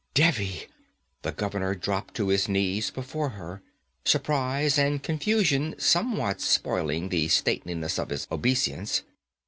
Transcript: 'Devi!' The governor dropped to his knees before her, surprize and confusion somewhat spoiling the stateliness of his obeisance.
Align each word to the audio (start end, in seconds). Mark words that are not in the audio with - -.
'Devi!' 0.15 0.63
The 1.21 1.31
governor 1.31 1.75
dropped 1.75 2.15
to 2.15 2.29
his 2.29 2.49
knees 2.49 2.89
before 2.89 3.29
her, 3.37 3.61
surprize 4.03 4.79
and 4.79 5.03
confusion 5.03 5.75
somewhat 5.77 6.41
spoiling 6.41 7.09
the 7.09 7.27
stateliness 7.27 7.99
of 7.99 8.09
his 8.09 8.27
obeisance. 8.31 9.03